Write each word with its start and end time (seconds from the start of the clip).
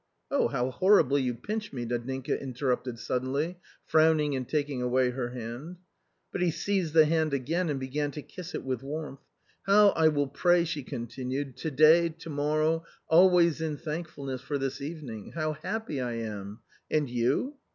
"Oh, 0.31 0.47
how 0.47 0.71
horribly 0.71 1.21
you 1.21 1.35
pinch 1.35 1.71
me!" 1.71 1.85
Nadinka 1.85 2.41
interrupted 2.41 2.97
suddenly, 2.97 3.59
frowning 3.85 4.35
and 4.35 4.49
taking 4.49 4.81
away 4.81 5.11
her 5.11 5.29
hand. 5.29 5.75
But 6.31 6.41
he 6.41 6.49
seized 6.49 6.95
the 6.95 7.05
hand 7.05 7.35
again 7.35 7.69
and 7.69 7.79
began 7.79 8.09
to 8.13 8.23
kiss 8.23 8.55
it 8.55 8.63
with 8.63 8.81
warmth." 8.81 9.19
How 9.67 9.89
I 9.89 10.07
will 10.07 10.25
pray," 10.25 10.63
she 10.63 10.81
continued," 10.81 11.55
to 11.57 11.69
day, 11.69 12.09
to 12.09 12.29
morrow, 12.31 12.83
always, 13.09 13.61
in 13.61 13.77
thankfulness 13.77 14.41
for 14.41 14.57
this 14.57 14.81
evening. 14.81 15.33
How 15.33 15.53
happy 15.53 16.01
I 16.01 16.13
am! 16.13 16.61
And 16.89 17.07
you 17.07 17.57